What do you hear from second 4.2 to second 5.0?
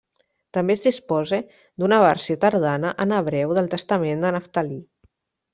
de Neftalí.